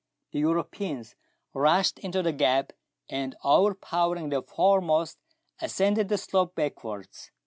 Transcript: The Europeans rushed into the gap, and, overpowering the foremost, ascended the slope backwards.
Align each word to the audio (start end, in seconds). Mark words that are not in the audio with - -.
The 0.31 0.39
Europeans 0.39 1.13
rushed 1.53 1.99
into 1.99 2.23
the 2.23 2.31
gap, 2.31 2.73
and, 3.07 3.35
overpowering 3.43 4.29
the 4.29 4.41
foremost, 4.41 5.19
ascended 5.61 6.09
the 6.09 6.17
slope 6.17 6.55
backwards. 6.55 7.29